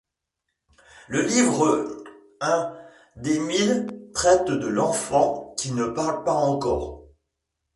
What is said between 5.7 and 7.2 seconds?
ne parle pas encore.